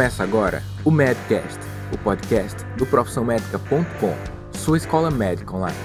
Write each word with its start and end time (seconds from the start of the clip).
Começa 0.00 0.22
agora 0.22 0.62
o 0.82 0.90
Medcast, 0.90 1.60
o 1.92 1.98
podcast 1.98 2.64
do 2.78 2.86
profissãomédica.com, 2.86 4.16
sua 4.58 4.78
escola 4.78 5.10
médica 5.10 5.54
online. 5.54 5.76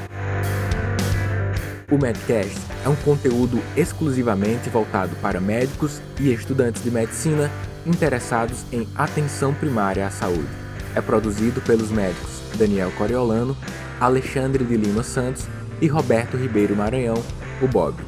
O 1.92 1.98
Medcast 1.98 2.58
é 2.86 2.88
um 2.88 2.96
conteúdo 2.96 3.62
exclusivamente 3.76 4.70
voltado 4.70 5.18
para 5.18 5.42
médicos 5.42 6.02
e 6.18 6.32
estudantes 6.32 6.82
de 6.82 6.90
medicina 6.90 7.52
interessados 7.86 8.64
em 8.72 8.88
atenção 8.96 9.54
primária 9.54 10.08
à 10.08 10.10
saúde. 10.10 10.48
É 10.96 11.02
produzido 11.02 11.60
pelos 11.60 11.92
médicos 11.92 12.40
Daniel 12.58 12.94
Coriolano, 12.98 13.58
Alexandre 14.00 14.64
de 14.64 14.78
Lima 14.78 15.04
Santos 15.04 15.46
e 15.82 15.88
Roberto 15.88 16.38
Ribeiro 16.38 16.74
Maranhão, 16.74 17.22
o 17.62 17.68
Bob. 17.68 18.02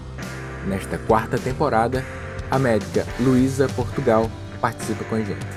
Nesta 0.66 0.98
quarta 1.00 1.38
temporada, 1.38 2.02
a 2.50 2.58
médica 2.58 3.06
Luísa 3.20 3.68
Portugal 3.68 4.32
participa 4.62 5.04
com 5.04 5.16
a 5.16 5.22
gente. 5.22 5.57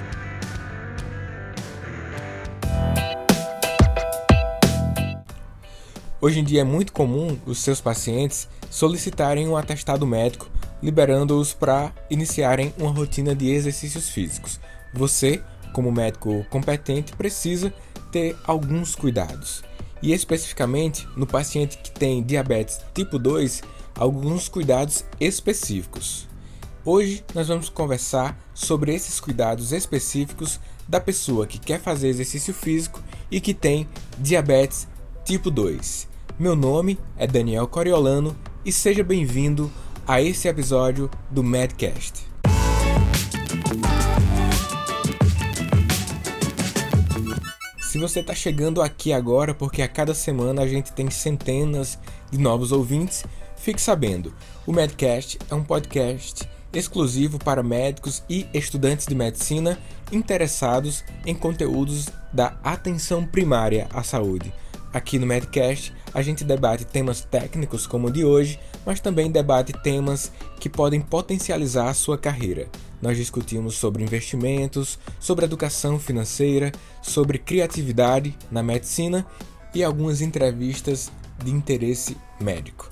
Hoje 6.22 6.38
em 6.38 6.44
dia 6.44 6.60
é 6.60 6.64
muito 6.64 6.92
comum 6.92 7.38
os 7.46 7.60
seus 7.60 7.80
pacientes 7.80 8.46
solicitarem 8.70 9.48
um 9.48 9.56
atestado 9.56 10.06
médico, 10.06 10.50
liberando-os 10.82 11.54
para 11.54 11.94
iniciarem 12.10 12.74
uma 12.76 12.90
rotina 12.90 13.34
de 13.34 13.48
exercícios 13.48 14.10
físicos. 14.10 14.60
Você, 14.92 15.42
como 15.72 15.90
médico 15.90 16.44
competente, 16.50 17.16
precisa 17.16 17.72
ter 18.12 18.36
alguns 18.44 18.94
cuidados. 18.94 19.64
E 20.02 20.12
especificamente 20.12 21.08
no 21.16 21.26
paciente 21.26 21.78
que 21.78 21.90
tem 21.90 22.22
diabetes 22.22 22.80
tipo 22.92 23.18
2, 23.18 23.62
alguns 23.94 24.46
cuidados 24.46 25.06
específicos. 25.18 26.28
Hoje 26.84 27.24
nós 27.34 27.48
vamos 27.48 27.70
conversar 27.70 28.38
sobre 28.52 28.94
esses 28.94 29.20
cuidados 29.20 29.72
específicos 29.72 30.60
da 30.86 31.00
pessoa 31.00 31.46
que 31.46 31.58
quer 31.58 31.80
fazer 31.80 32.08
exercício 32.08 32.52
físico 32.52 33.02
e 33.30 33.40
que 33.40 33.54
tem 33.54 33.88
diabetes 34.18 34.86
tipo 35.24 35.50
2. 35.50 36.09
Meu 36.38 36.56
nome 36.56 36.98
é 37.16 37.26
Daniel 37.26 37.66
Coriolano 37.66 38.36
e 38.64 38.72
seja 38.72 39.04
bem-vindo 39.04 39.70
a 40.06 40.20
esse 40.20 40.48
episódio 40.48 41.10
do 41.30 41.42
Medcast. 41.42 42.26
Se 47.80 47.98
você 47.98 48.20
está 48.20 48.34
chegando 48.34 48.80
aqui 48.80 49.12
agora 49.12 49.52
porque 49.52 49.82
a 49.82 49.88
cada 49.88 50.14
semana 50.14 50.62
a 50.62 50.66
gente 50.66 50.92
tem 50.92 51.10
centenas 51.10 51.98
de 52.30 52.38
novos 52.38 52.72
ouvintes, 52.72 53.24
fique 53.56 53.80
sabendo, 53.80 54.32
o 54.66 54.72
Medcast 54.72 55.38
é 55.50 55.54
um 55.54 55.64
podcast 55.64 56.48
exclusivo 56.72 57.38
para 57.38 57.62
médicos 57.62 58.22
e 58.28 58.46
estudantes 58.54 59.06
de 59.06 59.14
medicina 59.14 59.78
interessados 60.12 61.04
em 61.26 61.34
conteúdos 61.34 62.06
da 62.32 62.58
atenção 62.62 63.26
primária 63.26 63.88
à 63.92 64.02
saúde. 64.02 64.52
Aqui 64.92 65.20
no 65.20 65.26
Medcast, 65.26 65.94
a 66.12 66.20
gente 66.20 66.42
debate 66.42 66.84
temas 66.84 67.20
técnicos 67.20 67.86
como 67.86 68.08
o 68.08 68.10
de 68.10 68.24
hoje, 68.24 68.58
mas 68.84 68.98
também 68.98 69.30
debate 69.30 69.72
temas 69.72 70.32
que 70.58 70.68
podem 70.68 71.00
potencializar 71.00 71.88
a 71.88 71.94
sua 71.94 72.18
carreira. 72.18 72.68
Nós 73.00 73.16
discutimos 73.16 73.76
sobre 73.76 74.02
investimentos, 74.02 74.98
sobre 75.20 75.44
educação 75.44 75.98
financeira, 75.98 76.72
sobre 77.00 77.38
criatividade 77.38 78.36
na 78.50 78.64
medicina 78.64 79.24
e 79.72 79.84
algumas 79.84 80.20
entrevistas 80.20 81.10
de 81.42 81.52
interesse 81.52 82.16
médico. 82.40 82.90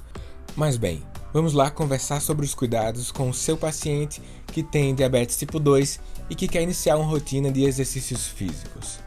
Mas 0.56 0.76
bem, 0.76 1.02
vamos 1.32 1.52
lá 1.52 1.68
conversar 1.68 2.20
sobre 2.20 2.46
os 2.46 2.54
cuidados 2.54 3.10
com 3.10 3.28
o 3.28 3.34
seu 3.34 3.56
paciente 3.56 4.22
que 4.46 4.62
tem 4.62 4.94
diabetes 4.94 5.36
tipo 5.36 5.58
2 5.58 6.00
e 6.30 6.34
que 6.36 6.46
quer 6.46 6.62
iniciar 6.62 6.96
uma 6.96 7.06
rotina 7.06 7.50
de 7.50 7.64
exercícios 7.64 8.28
físicos. 8.28 9.00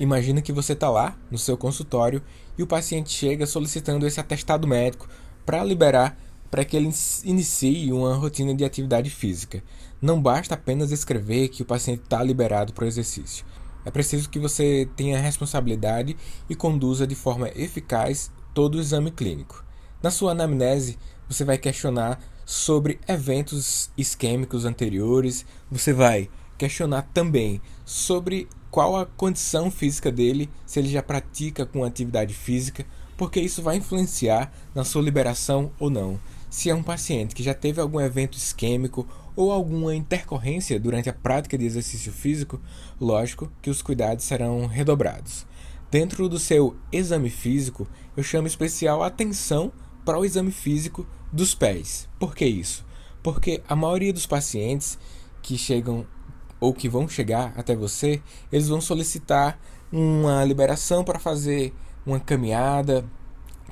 Imagina 0.00 0.40
que 0.40 0.50
você 0.50 0.72
está 0.72 0.88
lá 0.88 1.14
no 1.30 1.36
seu 1.36 1.58
consultório 1.58 2.22
e 2.56 2.62
o 2.62 2.66
paciente 2.66 3.10
chega 3.10 3.46
solicitando 3.46 4.06
esse 4.06 4.18
atestado 4.18 4.66
médico 4.66 5.06
para 5.44 5.62
liberar 5.62 6.18
para 6.50 6.64
que 6.64 6.74
ele 6.74 6.90
inicie 7.22 7.92
uma 7.92 8.14
rotina 8.14 8.54
de 8.54 8.64
atividade 8.64 9.10
física. 9.10 9.62
Não 10.00 10.20
basta 10.20 10.54
apenas 10.54 10.90
escrever 10.90 11.48
que 11.48 11.62
o 11.62 11.66
paciente 11.66 12.00
está 12.02 12.22
liberado 12.24 12.72
para 12.72 12.86
o 12.86 12.88
exercício. 12.88 13.44
É 13.84 13.90
preciso 13.90 14.30
que 14.30 14.38
você 14.38 14.88
tenha 14.96 15.20
responsabilidade 15.20 16.16
e 16.48 16.54
conduza 16.54 17.06
de 17.06 17.14
forma 17.14 17.50
eficaz 17.54 18.32
todo 18.54 18.76
o 18.76 18.80
exame 18.80 19.10
clínico. 19.10 19.62
Na 20.02 20.10
sua 20.10 20.32
anamnese, 20.32 20.98
você 21.28 21.44
vai 21.44 21.58
questionar 21.58 22.18
sobre 22.46 22.98
eventos 23.06 23.90
isquêmicos 23.98 24.64
anteriores, 24.64 25.44
você 25.70 25.92
vai 25.92 26.30
questionar 26.60 27.08
também 27.14 27.58
sobre 27.86 28.46
qual 28.70 28.94
a 28.94 29.06
condição 29.06 29.70
física 29.70 30.12
dele, 30.12 30.50
se 30.66 30.78
ele 30.78 30.90
já 30.90 31.02
pratica 31.02 31.64
com 31.64 31.82
atividade 31.82 32.34
física, 32.34 32.84
porque 33.16 33.40
isso 33.40 33.62
vai 33.62 33.76
influenciar 33.76 34.52
na 34.74 34.84
sua 34.84 35.00
liberação 35.00 35.72
ou 35.78 35.88
não. 35.88 36.20
Se 36.50 36.68
é 36.68 36.74
um 36.74 36.82
paciente 36.82 37.34
que 37.34 37.42
já 37.42 37.54
teve 37.54 37.80
algum 37.80 37.98
evento 37.98 38.36
isquêmico 38.36 39.08
ou 39.34 39.50
alguma 39.50 39.94
intercorrência 39.94 40.78
durante 40.78 41.08
a 41.08 41.14
prática 41.14 41.56
de 41.56 41.64
exercício 41.64 42.12
físico, 42.12 42.60
lógico 43.00 43.50
que 43.62 43.70
os 43.70 43.80
cuidados 43.80 44.26
serão 44.26 44.66
redobrados. 44.66 45.46
Dentro 45.90 46.28
do 46.28 46.38
seu 46.38 46.76
exame 46.92 47.30
físico, 47.30 47.88
eu 48.14 48.22
chamo 48.22 48.46
especial 48.46 49.02
atenção 49.02 49.72
para 50.04 50.18
o 50.18 50.24
exame 50.26 50.50
físico 50.50 51.06
dos 51.32 51.54
pés. 51.54 52.06
Por 52.18 52.34
que 52.34 52.44
isso? 52.44 52.84
Porque 53.22 53.62
a 53.66 53.74
maioria 53.74 54.12
dos 54.12 54.26
pacientes 54.26 54.98
que 55.42 55.56
chegam 55.56 56.06
ou 56.60 56.74
que 56.74 56.88
vão 56.88 57.08
chegar 57.08 57.52
até 57.56 57.74
você, 57.74 58.22
eles 58.52 58.68
vão 58.68 58.80
solicitar 58.80 59.58
uma 59.90 60.44
liberação 60.44 61.02
para 61.02 61.18
fazer 61.18 61.74
uma 62.06 62.20
caminhada, 62.20 63.04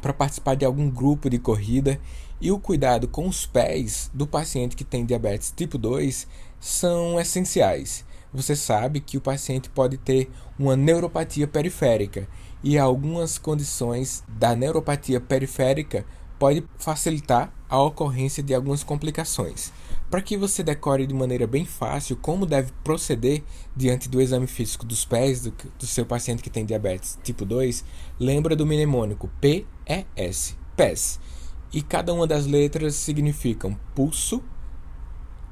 para 0.00 0.12
participar 0.12 0.54
de 0.54 0.64
algum 0.64 0.90
grupo 0.90 1.28
de 1.28 1.38
corrida. 1.38 2.00
E 2.40 2.50
o 2.52 2.58
cuidado 2.58 3.08
com 3.08 3.26
os 3.26 3.46
pés 3.46 4.10
do 4.14 4.26
paciente 4.26 4.76
que 4.76 4.84
tem 4.84 5.04
diabetes 5.04 5.52
tipo 5.54 5.76
2 5.76 6.26
são 6.60 7.18
essenciais. 7.20 8.04
Você 8.32 8.54
sabe 8.54 9.00
que 9.00 9.16
o 9.16 9.20
paciente 9.20 9.68
pode 9.68 9.96
ter 9.96 10.30
uma 10.58 10.76
neuropatia 10.76 11.48
periférica 11.48 12.28
e 12.62 12.78
algumas 12.78 13.38
condições 13.38 14.22
da 14.28 14.54
neuropatia 14.54 15.20
periférica 15.20 16.04
pode 16.38 16.64
facilitar 16.78 17.52
a 17.68 17.82
ocorrência 17.82 18.42
de 18.42 18.54
algumas 18.54 18.84
complicações. 18.84 19.72
Para 20.10 20.22
que 20.22 20.38
você 20.38 20.62
decore 20.62 21.06
de 21.06 21.12
maneira 21.12 21.46
bem 21.46 21.66
fácil 21.66 22.16
como 22.16 22.46
deve 22.46 22.72
proceder 22.82 23.42
diante 23.76 24.08
do 24.08 24.22
exame 24.22 24.46
físico 24.46 24.86
dos 24.86 25.04
pés 25.04 25.42
do, 25.42 25.54
do 25.78 25.86
seu 25.86 26.06
paciente 26.06 26.42
que 26.42 26.48
tem 26.48 26.64
diabetes 26.64 27.18
tipo 27.22 27.44
2, 27.44 27.84
lembra 28.18 28.56
do 28.56 28.64
mnemônico 28.64 29.30
PES, 29.38 30.56
PES. 30.74 31.20
E 31.70 31.82
cada 31.82 32.14
uma 32.14 32.26
das 32.26 32.46
letras 32.46 32.94
significam 32.94 33.78
pulso, 33.94 34.42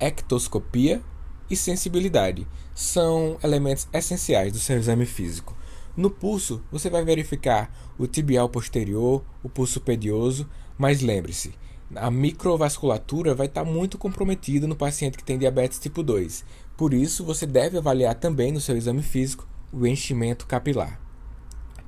ectoscopia 0.01 1.03
e 1.51 1.55
sensibilidade. 1.55 2.47
São 2.75 3.39
elementos 3.45 3.87
essenciais 3.93 4.53
do 4.55 4.59
seu 4.59 4.79
exame 4.79 5.05
físico. 5.05 5.55
No 5.95 6.11
pulso, 6.11 6.63
você 6.73 6.89
vai 6.89 7.05
verificar 7.05 7.71
o 7.99 8.07
tibial 8.07 8.49
posterior, 8.49 9.23
o 9.43 9.51
pulso 9.51 9.83
pedioso, 9.83 10.49
mas 10.79 11.03
lembre-se, 11.03 11.55
a 11.95 12.11
microvasculatura 12.11 13.35
vai 13.35 13.47
estar 13.47 13.65
muito 13.65 13.97
comprometida 13.97 14.67
no 14.67 14.75
paciente 14.75 15.17
que 15.17 15.25
tem 15.25 15.39
diabetes 15.39 15.79
tipo 15.79 16.03
2. 16.03 16.45
Por 16.77 16.93
isso, 16.93 17.25
você 17.25 17.47
deve 17.47 17.79
avaliar 17.79 18.15
também 18.15 18.51
no 18.51 18.61
seu 18.61 18.77
exame 18.77 19.03
físico 19.03 19.47
o 19.73 19.87
enchimento 19.87 20.47
capilar. 20.47 21.01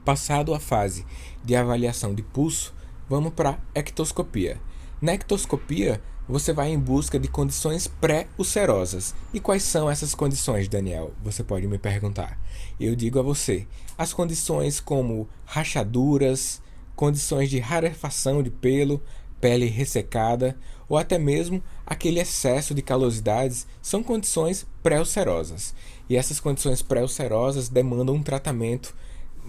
Passado 0.04 0.54
a 0.54 0.60
fase 0.60 1.04
de 1.44 1.54
avaliação 1.56 2.14
de 2.14 2.22
pulso, 2.22 2.74
vamos 3.08 3.32
para 3.32 3.50
a 3.50 3.58
ectoscopia. 3.74 4.60
Na 5.00 5.14
ectoscopia, 5.14 6.00
você 6.28 6.52
vai 6.52 6.70
em 6.70 6.78
busca 6.78 7.18
de 7.18 7.26
condições 7.26 7.86
pré-ulcerosas. 7.86 9.14
E 9.32 9.40
quais 9.40 9.62
são 9.62 9.90
essas 9.90 10.14
condições, 10.14 10.68
Daniel? 10.68 11.12
Você 11.22 11.42
pode 11.42 11.66
me 11.66 11.78
perguntar. 11.78 12.38
Eu 12.78 12.94
digo 12.94 13.18
a 13.18 13.22
você: 13.22 13.66
as 13.96 14.12
condições 14.12 14.78
como 14.78 15.28
rachaduras, 15.44 16.60
condições 16.94 17.48
de 17.48 17.58
rarefação 17.58 18.42
de 18.42 18.50
pelo, 18.50 19.02
pele 19.40 19.66
ressecada 19.66 20.56
ou 20.88 20.96
até 20.96 21.18
mesmo 21.18 21.62
aquele 21.86 22.20
excesso 22.20 22.74
de 22.74 22.82
calosidades 22.82 23.66
são 23.82 24.02
condições 24.02 24.66
pré-ulcerosas. 24.82 25.74
E 26.08 26.16
essas 26.16 26.40
condições 26.40 26.82
pré-ulcerosas 26.82 27.68
demandam 27.68 28.14
um 28.14 28.22
tratamento 28.22 28.94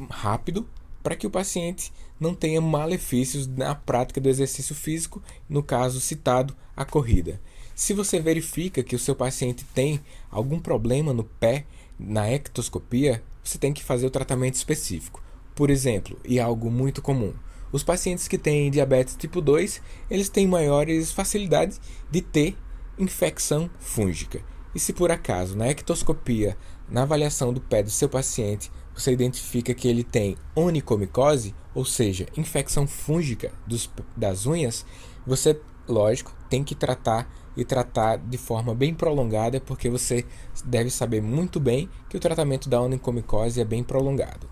rápido 0.10 0.68
para 1.02 1.16
que 1.16 1.28
o 1.28 1.32
paciente 1.32 1.92
não 2.20 2.36
tenha 2.36 2.60
malefícios 2.60 3.48
na 3.48 3.74
prática 3.74 4.20
do 4.20 4.30
exercício 4.30 4.76
físico, 4.76 5.24
no 5.48 5.64
caso 5.64 6.02
citado, 6.02 6.56
a 6.76 6.84
corrida. 6.84 7.40
Se 7.74 7.94
você 7.94 8.20
verifica 8.20 8.84
que 8.84 8.96
o 8.96 9.00
seu 9.00 9.16
paciente 9.16 9.64
tem 9.74 10.02
algum 10.30 10.60
problema 10.60 11.14
no 11.14 11.24
pé, 11.24 11.66
na 11.98 12.30
ectoscopia, 12.30 13.24
você 13.42 13.58
tem 13.58 13.72
que 13.72 13.84
fazer 13.84 14.06
o 14.06 14.12
tratamento 14.12 14.56
específico. 14.56 15.24
Por 15.56 15.70
exemplo, 15.70 16.20
e 16.26 16.40
algo 16.40 16.70
muito 16.70 17.02
comum, 17.02 17.34
os 17.72 17.84
pacientes 17.84 18.28
que 18.28 18.38
têm 18.38 18.72
diabetes 18.72 19.16
tipo 19.16 19.42
2, 19.42 19.82
eles 20.10 20.30
têm 20.30 20.48
maiores 20.48 21.12
facilidades 21.12 21.80
de 22.10 22.22
ter 22.22 22.58
infecção 22.98 23.70
fúngica. 23.80 24.42
E 24.74 24.80
se 24.80 24.94
por 24.94 25.12
acaso 25.12 25.56
na 25.56 25.68
ectoscopia, 25.68 26.58
na 26.90 27.04
avaliação 27.04 27.54
do 27.54 27.62
pé 27.62 27.82
do 27.84 27.90
seu 27.90 28.10
paciente, 28.10 28.72
você 28.94 29.12
identifica 29.12 29.74
que 29.74 29.88
ele 29.88 30.04
tem 30.04 30.36
onicomicose, 30.56 31.56
ou 31.74 31.86
seja, 31.86 32.28
infecção 32.36 32.88
fúngica 32.88 33.52
dos, 33.66 33.90
das 34.16 34.46
unhas, 34.46 34.86
você, 35.26 35.60
lógico, 35.88 36.36
tem 36.50 36.64
que 36.64 36.76
tratar 36.76 37.32
e 37.56 37.64
tratar 37.66 38.18
de 38.18 38.38
forma 38.38 38.74
bem 38.74 38.94
prolongada, 38.94 39.60
porque 39.60 39.90
você 39.90 40.26
deve 40.66 40.90
saber 40.90 41.22
muito 41.22 41.60
bem 41.60 41.90
que 42.10 42.18
o 42.18 42.20
tratamento 42.20 42.70
da 42.70 42.82
onicomicose 42.82 43.60
é 43.60 43.66
bem 43.66 43.84
prolongado. 43.84 44.50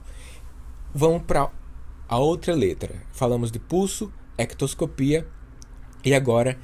Vamos 0.94 1.24
para 1.24 1.52
a 2.08 2.18
outra 2.18 2.56
letra. 2.56 2.96
Falamos 3.12 3.52
de 3.52 3.60
pulso, 3.60 4.12
ectoscopia 4.38 5.28
e 6.04 6.14
agora 6.14 6.58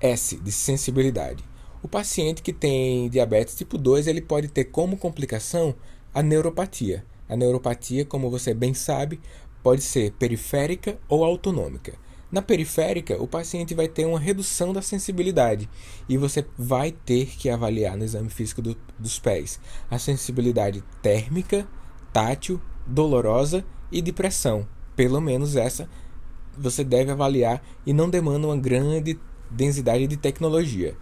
S 0.00 0.36
de 0.36 0.52
sensibilidade. 0.52 1.44
O 1.82 1.88
paciente 1.88 2.42
que 2.42 2.52
tem 2.52 3.08
diabetes 3.08 3.54
tipo 3.54 3.78
2, 3.78 4.06
ele 4.06 4.20
pode 4.20 4.48
ter 4.48 4.64
como 4.64 4.96
complicação 4.96 5.74
a 6.14 6.22
neuropatia. 6.22 7.04
A 7.28 7.36
neuropatia, 7.36 8.04
como 8.04 8.30
você 8.30 8.54
bem 8.54 8.74
sabe, 8.74 9.20
pode 9.62 9.82
ser 9.82 10.12
periférica 10.12 10.98
ou 11.08 11.24
autonômica. 11.24 11.94
Na 12.30 12.42
periférica, 12.42 13.20
o 13.22 13.26
paciente 13.26 13.74
vai 13.74 13.88
ter 13.88 14.04
uma 14.04 14.20
redução 14.20 14.72
da 14.72 14.82
sensibilidade 14.82 15.68
e 16.08 16.18
você 16.18 16.44
vai 16.58 16.92
ter 16.92 17.26
que 17.26 17.48
avaliar 17.48 17.96
no 17.96 18.04
exame 18.04 18.28
físico 18.28 18.60
do, 18.60 18.76
dos 18.98 19.18
pés 19.18 19.58
a 19.90 19.98
sensibilidade 19.98 20.84
térmica, 21.00 21.66
tátil, 22.12 22.60
dolorosa 22.86 23.64
e 23.90 24.00
de 24.00 24.12
pressão. 24.12 24.66
Pelo 24.94 25.20
menos 25.20 25.56
essa 25.56 25.88
você 26.56 26.82
deve 26.82 27.10
avaliar 27.10 27.62
e 27.86 27.92
não 27.92 28.10
demanda 28.10 28.48
uma 28.48 28.56
grande 28.56 29.18
densidade 29.50 30.06
de 30.06 30.16
tecnologia. 30.16 30.96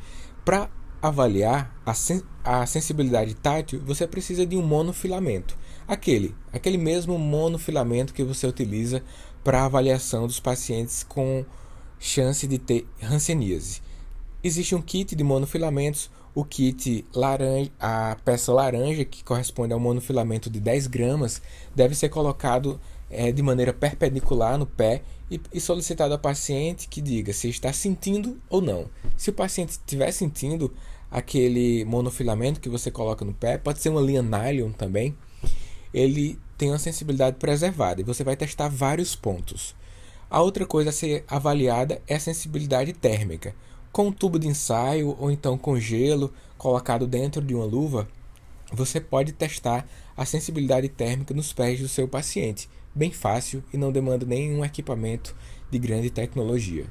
Para 0.45 0.71
avaliar 1.01 1.75
a, 1.85 1.95
sen 1.95 2.23
a 2.45 2.65
sensibilidade 2.67 3.35
tátil, 3.35 3.81
você 3.85 4.07
precisa 4.07 4.47
de 4.47 4.57
um 4.57 4.63
monofilamento. 4.63 5.57
Aquele, 5.87 6.35
aquele 6.53 6.77
mesmo 6.77 7.19
monofilamento 7.19 8.13
que 8.13 8.25
você 8.25 8.47
utiliza 8.47 9.03
para 9.43 9.65
avaliação 9.65 10.27
dos 10.27 10.41
pacientes 10.41 11.05
com 11.05 11.45
chance 11.99 12.47
de 12.47 12.59
ter 12.59 12.87
hanseníase. 13.03 13.81
Existe 14.43 14.75
um 14.75 14.83
kit 14.83 15.15
de 15.15 15.25
monofilamentos, 15.25 16.11
o 16.37 16.45
kit 16.45 17.03
laranja, 17.15 17.71
a 17.81 18.15
peça 18.23 18.53
laranja, 18.53 19.07
que 19.07 19.25
corresponde 19.25 19.73
ao 19.73 19.81
monofilamento 19.81 20.51
de 20.51 20.61
10 20.61 20.87
gramas, 20.87 21.41
deve 21.75 21.95
ser 21.95 22.11
colocado 22.11 22.79
é, 23.11 23.33
de 23.33 23.43
maneira 23.43 23.73
perpendicular 23.73 24.59
no 24.59 24.67
pé 24.67 25.03
e, 25.31 25.41
e 25.51 25.59
solicitado 25.59 26.13
ao 26.13 26.21
paciente 26.21 26.89
que 26.89 27.01
diga 27.01 27.33
se 27.33 27.49
está 27.49 27.73
sentindo 27.73 28.39
ou 28.51 28.61
não. 28.61 28.91
Se 29.17 29.31
o 29.31 29.33
paciente 29.33 29.71
estiver 29.71 30.13
sentindo 30.13 30.75
aquele 31.11 31.87
monofilamento 31.87 32.61
que 32.61 32.69
você 32.69 32.91
coloca 32.91 33.25
no 33.25 33.33
pé, 33.33 33.57
pode 33.57 33.81
ser 33.81 33.89
uma 33.89 34.03
linha 34.03 34.21
nylon 34.21 34.73
também, 34.73 35.17
ele 35.95 36.39
tem 36.59 36.71
uma 36.71 36.79
sensibilidade 36.79 37.39
preservada 37.39 38.03
e 38.03 38.05
você 38.05 38.23
vai 38.23 38.37
testar 38.37 38.69
vários 38.69 39.17
pontos. 39.17 39.75
A 40.29 40.43
outra 40.43 40.67
coisa 40.67 40.91
a 40.91 40.93
ser 40.93 41.25
avaliada 41.29 42.03
é 42.07 42.17
a 42.17 42.21
sensibilidade 42.21 42.93
térmica. 42.93 43.55
Com 43.97 44.09
um 44.09 44.13
tubo 44.13 44.39
de 44.39 44.47
ensaio 44.47 45.17
ou 45.19 45.31
então 45.31 45.57
com 45.57 45.81
gelo 45.81 46.31
colocado 46.59 47.07
dentro 47.07 47.41
de 47.41 47.55
uma 47.55 47.65
luva, 47.65 48.07
você 48.71 49.01
pode 49.01 49.33
testar 49.33 49.89
a 50.15 50.27
sensibilidade 50.27 50.87
térmica 50.91 51.33
nos 51.33 51.51
pés 51.55 51.81
do 51.81 51.89
seu 51.89 52.07
paciente 52.07 52.69
bem 52.95 53.11
fácil 53.11 53.65
e 53.73 53.79
não 53.79 53.91
demanda 53.91 54.27
nenhum 54.27 54.63
equipamento 54.63 55.35
de 55.71 55.79
grande 55.79 56.11
tecnologia. 56.11 56.85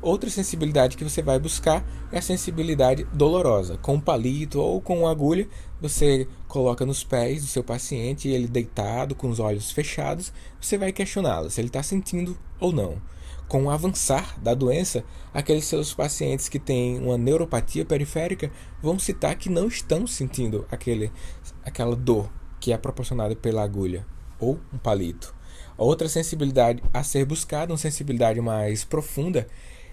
Outra 0.00 0.30
sensibilidade 0.30 0.96
que 0.96 1.02
você 1.02 1.20
vai 1.20 1.36
buscar 1.36 1.84
é 2.12 2.18
a 2.18 2.22
sensibilidade 2.22 3.08
dolorosa. 3.12 3.76
Com 3.78 3.94
um 3.94 4.00
palito 4.00 4.60
ou 4.60 4.80
com 4.80 5.00
uma 5.00 5.10
agulha, 5.10 5.48
você 5.80 6.28
coloca 6.46 6.86
nos 6.86 7.02
pés 7.02 7.42
do 7.42 7.48
seu 7.48 7.64
paciente, 7.64 8.28
ele 8.28 8.46
deitado, 8.46 9.16
com 9.16 9.28
os 9.28 9.40
olhos 9.40 9.72
fechados, 9.72 10.32
você 10.60 10.78
vai 10.78 10.92
questioná-lo 10.92 11.50
se 11.50 11.60
ele 11.60 11.70
está 11.70 11.82
sentindo 11.82 12.38
ou 12.60 12.72
não. 12.72 13.02
Com 13.52 13.64
o 13.64 13.70
avançar 13.70 14.40
da 14.40 14.54
doença, 14.54 15.04
aqueles 15.34 15.66
seus 15.66 15.92
pacientes 15.92 16.48
que 16.48 16.58
têm 16.58 16.98
uma 16.98 17.18
neuropatia 17.18 17.84
periférica 17.84 18.50
vão 18.80 18.98
citar 18.98 19.34
que 19.36 19.50
não 19.50 19.68
estão 19.68 20.06
sentindo 20.06 20.66
aquele, 20.70 21.12
aquela 21.62 21.94
dor 21.94 22.32
que 22.58 22.72
é 22.72 22.78
proporcionada 22.78 23.36
pela 23.36 23.62
agulha 23.62 24.06
ou 24.40 24.58
um 24.72 24.78
palito. 24.78 25.34
Outra 25.76 26.08
sensibilidade 26.08 26.82
a 26.94 27.02
ser 27.02 27.26
buscada, 27.26 27.74
uma 27.74 27.78
sensibilidade 27.78 28.40
mais 28.40 28.84
profunda, 28.84 29.46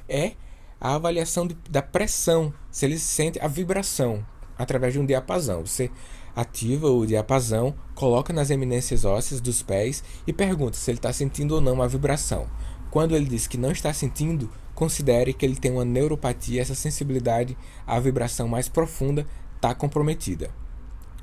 é 0.08 0.36
a 0.80 0.96
avaliação 0.96 1.46
de, 1.46 1.58
da 1.70 1.82
pressão, 1.82 2.54
se 2.72 2.86
ele 2.86 2.98
sente 2.98 3.42
a 3.42 3.48
vibração 3.50 4.26
através 4.58 4.94
de 4.94 5.00
um 5.00 5.06
diapasão. 5.06 5.66
Você 5.66 5.92
ativa 6.34 6.90
o 6.90 7.06
diapasão, 7.06 7.76
coloca 7.94 8.32
nas 8.32 8.50
eminências 8.50 9.04
ósseas 9.04 9.42
dos 9.42 9.62
pés 9.62 10.02
e 10.26 10.32
pergunta 10.32 10.78
se 10.78 10.90
ele 10.90 10.98
está 10.98 11.12
sentindo 11.12 11.56
ou 11.56 11.60
não 11.62 11.82
a 11.82 11.88
vibração. 11.88 12.48
Quando 12.92 13.16
ele 13.16 13.26
diz 13.26 13.48
que 13.48 13.58
não 13.58 13.72
está 13.72 13.94
sentindo, 13.94 14.50
considere 14.74 15.34
que 15.34 15.46
ele 15.46 15.56
tem 15.56 15.72
uma 15.72 15.86
neuropatia, 15.86 16.62
essa 16.62 16.76
sensibilidade 16.76 17.58
à 17.86 18.00
vibração 18.00 18.48
mais 18.48 18.68
profunda 18.68 19.26
está 19.56 19.76
comprometida. 19.76 20.50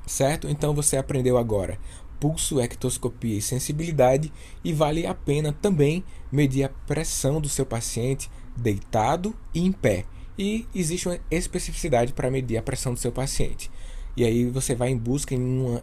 Certo? 0.07 0.49
Então 0.49 0.75
você 0.75 0.97
aprendeu 0.97 1.37
agora 1.37 1.79
pulso, 2.19 2.61
ectoscopia 2.61 3.39
e 3.39 3.43
sensibilidade, 3.43 4.33
e 4.65 4.73
vale 4.73 5.07
a 5.07 5.15
pena 5.15 5.53
também 5.53 6.05
medir 6.31 6.65
a 6.65 6.69
pressão 6.69 7.41
do 7.41 7.49
seu 7.49 7.67
paciente 7.67 8.31
deitado 8.57 9.35
e 9.55 9.61
em 9.61 9.73
pé. 9.73 10.05
E 10.39 10.67
existe 10.75 11.09
uma 11.09 11.19
especificidade 11.31 12.13
para 12.13 12.31
medir 12.31 12.57
a 12.57 12.63
pressão 12.63 12.93
do 12.93 13.01
seu 13.01 13.13
paciente. 13.13 13.71
E 14.17 14.25
aí 14.25 14.47
você 14.47 14.75
vai 14.75 14.91
em 14.91 14.97
busca 14.97 15.35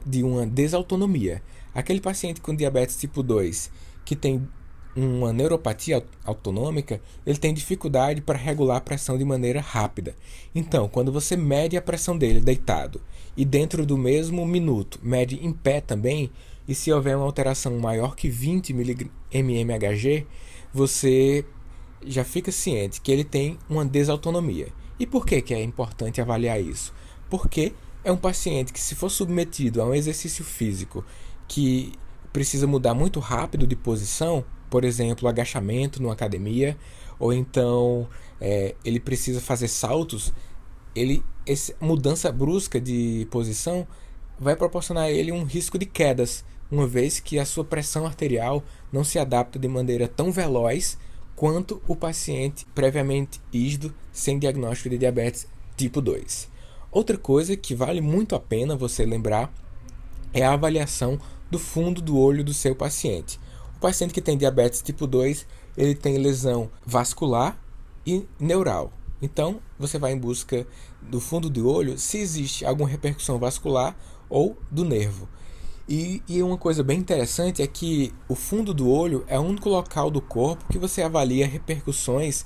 de 0.05 0.23
uma 0.23 0.45
desautonomia. 0.45 1.41
Aquele 1.73 2.01
paciente 2.01 2.41
com 2.41 2.55
diabetes 2.55 2.97
tipo 2.97 3.21
2 3.21 3.71
que 4.05 4.15
tem 4.15 4.47
uma 4.95 5.33
neuropatia 5.33 6.03
autonômica, 6.23 7.01
ele 7.25 7.37
tem 7.37 7.53
dificuldade 7.53 8.21
para 8.21 8.37
regular 8.37 8.77
a 8.77 8.81
pressão 8.81 9.17
de 9.17 9.25
maneira 9.25 9.59
rápida. 9.59 10.15
Então, 10.53 10.87
quando 10.87 11.11
você 11.11 11.35
mede 11.35 11.75
a 11.75 11.81
pressão 11.81 12.17
dele 12.17 12.39
deitado 12.39 13.01
e 13.35 13.43
dentro 13.43 13.85
do 13.85 13.97
mesmo 13.97 14.45
minuto 14.45 14.99
mede 15.01 15.43
em 15.43 15.51
pé 15.51 15.81
também, 15.81 16.29
e 16.67 16.73
se 16.73 16.91
houver 16.91 17.17
uma 17.17 17.25
alteração 17.25 17.77
maior 17.79 18.15
que 18.15 18.29
20 18.29 18.73
mmHg, 18.73 20.25
você 20.73 21.43
já 22.05 22.23
fica 22.23 22.51
ciente 22.51 23.01
que 23.01 23.11
ele 23.11 23.23
tem 23.23 23.57
uma 23.69 23.85
desautonomia. 23.85 24.67
E 24.99 25.05
por 25.05 25.25
que, 25.25 25.41
que 25.41 25.53
é 25.53 25.61
importante 25.61 26.21
avaliar 26.21 26.61
isso? 26.61 26.93
Porque 27.29 27.73
é 28.03 28.11
um 28.11 28.17
paciente 28.17 28.71
que, 28.71 28.79
se 28.79 28.95
for 28.95 29.09
submetido 29.09 29.81
a 29.81 29.85
um 29.85 29.93
exercício 29.93 30.43
físico 30.43 31.03
que 31.47 31.93
precisa 32.31 32.65
mudar 32.65 32.93
muito 32.93 33.19
rápido 33.19 33.67
de 33.67 33.75
posição, 33.75 34.43
por 34.73 34.83
exemplo, 34.83 35.27
agachamento 35.27 36.01
numa 36.01 36.13
academia, 36.13 36.75
ou 37.19 37.31
então 37.31 38.09
é, 38.41 38.73
ele 38.83 38.99
precisa 38.99 39.39
fazer 39.39 39.67
saltos, 39.67 40.33
ele 40.95 41.23
essa 41.45 41.75
mudança 41.79 42.31
brusca 42.31 42.81
de 42.81 43.27
posição 43.29 43.87
vai 44.39 44.55
proporcionar 44.55 45.03
a 45.03 45.11
ele 45.11 45.31
um 45.31 45.43
risco 45.43 45.77
de 45.77 45.85
quedas, 45.85 46.43
uma 46.71 46.87
vez 46.87 47.19
que 47.19 47.37
a 47.37 47.45
sua 47.45 47.63
pressão 47.63 48.07
arterial 48.07 48.63
não 48.91 49.03
se 49.03 49.19
adapta 49.19 49.59
de 49.59 49.67
maneira 49.67 50.07
tão 50.07 50.31
veloz 50.31 50.97
quanto 51.35 51.79
o 51.87 51.95
paciente 51.95 52.65
previamente 52.73 53.39
ígido 53.53 53.93
sem 54.11 54.39
diagnóstico 54.39 54.89
de 54.89 54.97
diabetes 54.97 55.45
tipo 55.77 56.01
2. 56.01 56.49
Outra 56.91 57.15
coisa 57.15 57.55
que 57.55 57.75
vale 57.75 58.01
muito 58.01 58.33
a 58.33 58.39
pena 58.39 58.75
você 58.75 59.05
lembrar 59.05 59.53
é 60.33 60.43
a 60.43 60.53
avaliação 60.53 61.19
do 61.51 61.59
fundo 61.59 62.01
do 62.01 62.17
olho 62.17 62.43
do 62.43 62.55
seu 62.55 62.75
paciente 62.75 63.42
paciente 63.83 64.13
que 64.13 64.21
tem 64.21 64.37
diabetes 64.37 64.81
tipo 64.81 65.05
2, 65.05 65.45
ele 65.75 65.93
tem 65.93 66.17
lesão 66.17 66.71
vascular 66.85 67.59
e 68.07 68.25
neural. 68.39 68.93
Então, 69.21 69.59
você 69.77 69.99
vai 69.99 70.13
em 70.13 70.17
busca 70.17 70.65
do 71.01 71.19
fundo 71.19 71.49
do 71.49 71.69
olho 71.69 71.97
se 71.97 72.17
existe 72.17 72.65
alguma 72.65 72.87
repercussão 72.87 73.37
vascular 73.37 73.93
ou 74.29 74.57
do 74.71 74.85
nervo. 74.85 75.27
E, 75.87 76.23
e, 76.29 76.41
uma 76.41 76.57
coisa 76.57 76.81
bem 76.81 76.97
interessante 76.97 77.61
é 77.61 77.67
que 77.67 78.13
o 78.29 78.35
fundo 78.35 78.73
do 78.73 78.89
olho 78.89 79.25
é 79.27 79.37
o 79.37 79.41
único 79.41 79.67
local 79.67 80.09
do 80.09 80.21
corpo 80.21 80.63
que 80.71 80.79
você 80.79 81.01
avalia 81.01 81.45
repercussões 81.45 82.45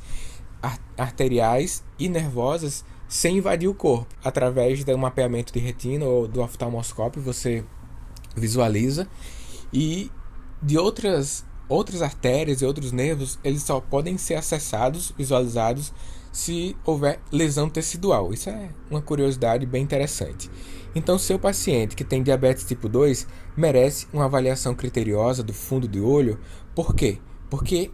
arteriais 0.97 1.83
e 1.99 2.09
nervosas 2.09 2.83
sem 3.07 3.37
invadir 3.37 3.69
o 3.69 3.75
corpo. 3.75 4.07
Através 4.23 4.83
do 4.83 4.97
mapeamento 4.97 5.53
de 5.53 5.59
retina 5.59 6.03
ou 6.03 6.27
do 6.27 6.41
oftalmoscópio, 6.41 7.21
você 7.21 7.63
visualiza 8.35 9.07
e 9.71 10.11
de 10.61 10.77
outras 10.77 11.45
outras 11.69 12.01
artérias 12.01 12.61
e 12.61 12.65
outros 12.65 12.93
nervos, 12.93 13.37
eles 13.43 13.61
só 13.61 13.81
podem 13.81 14.17
ser 14.17 14.35
acessados, 14.35 15.13
visualizados 15.17 15.91
se 16.31 16.77
houver 16.85 17.19
lesão 17.29 17.69
tecidual. 17.69 18.33
Isso 18.33 18.49
é 18.49 18.69
uma 18.89 19.01
curiosidade 19.01 19.65
bem 19.65 19.83
interessante. 19.83 20.49
Então, 20.95 21.19
seu 21.19 21.37
paciente 21.37 21.95
que 21.95 22.05
tem 22.05 22.23
diabetes 22.23 22.63
tipo 22.63 22.87
2 22.87 23.27
merece 23.55 24.07
uma 24.13 24.25
avaliação 24.25 24.73
criteriosa 24.73 25.43
do 25.43 25.53
fundo 25.53 25.87
de 25.87 25.99
olho. 25.99 26.39
Por 26.73 26.95
quê? 26.95 27.19
Porque 27.49 27.91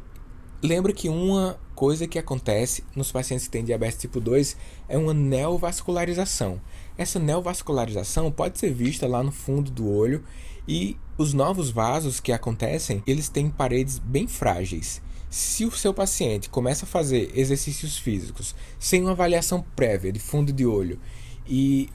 Lembra 0.63 0.93
que 0.93 1.09
uma 1.09 1.59
coisa 1.75 2.07
que 2.07 2.17
acontece 2.17 2.85
nos 2.95 3.11
pacientes 3.11 3.47
que 3.47 3.51
têm 3.51 3.65
diabetes 3.65 3.97
tipo 3.97 4.21
2 4.21 4.55
é 4.87 4.97
uma 4.97 5.13
neovascularização. 5.13 6.61
Essa 6.97 7.19
neovascularização 7.19 8.31
pode 8.31 8.59
ser 8.59 8.71
vista 8.73 9.07
lá 9.07 9.23
no 9.23 9.31
fundo 9.31 9.71
do 9.71 9.89
olho 9.89 10.23
e 10.67 10.95
os 11.17 11.33
novos 11.33 11.69
vasos 11.69 12.19
que 12.19 12.31
acontecem, 12.31 13.03
eles 13.05 13.29
têm 13.29 13.49
paredes 13.49 13.99
bem 13.99 14.27
frágeis. 14.27 15.01
Se 15.29 15.65
o 15.65 15.71
seu 15.71 15.93
paciente 15.93 16.49
começa 16.49 16.85
a 16.85 16.87
fazer 16.87 17.31
exercícios 17.35 17.97
físicos 17.97 18.55
sem 18.77 19.01
uma 19.01 19.11
avaliação 19.11 19.65
prévia 19.75 20.11
de 20.11 20.19
fundo 20.19 20.53
de 20.53 20.65
olho 20.65 20.99
e 21.47 21.89